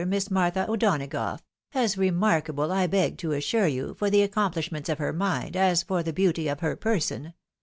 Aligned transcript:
Miss 0.07 0.31
Martha 0.31 0.65
O'Dona 0.67 1.05
gough; 1.05 1.43
as 1.75 1.95
remarkable, 1.95 2.71
I 2.71 2.87
beg 2.87 3.19
to 3.19 3.33
assure 3.33 3.67
you, 3.67 3.93
for 3.93 4.09
the 4.09 4.23
accomplish 4.23 4.71
ments 4.71 4.89
of 4.89 4.97
her 4.97 5.13
mind, 5.13 5.55
as 5.55 5.83
for 5.83 6.01
the 6.01 6.11
beauty 6.11 6.47
of 6.47 6.61
her 6.61 6.75
person. 6.75 7.35